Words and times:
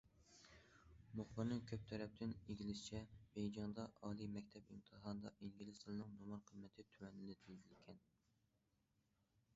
مۇخبىرنىڭ 1.19 1.59
كۆپ 1.71 1.83
تەرەپتىن 1.91 2.33
ئىگىلىشىچە، 2.53 3.03
بېيجىڭدا 3.35 3.85
ئالىي 4.09 4.31
مەكتەپ 4.37 4.73
ئىمتىھانىدا 4.77 5.35
ئىنگلىز 5.37 5.85
تىلىنىڭ 5.85 6.19
نومۇر 6.19 6.43
قىممىتى 6.51 6.89
تۆۋەنلىتىلىدىكەن. 6.97 8.05